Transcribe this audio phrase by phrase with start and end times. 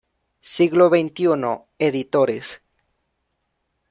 [0.55, 2.59] Siglo Veintiuno editores.